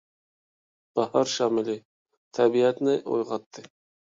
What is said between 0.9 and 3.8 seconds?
باھار شامىلى تەبىئەتنى ئويغاتتى.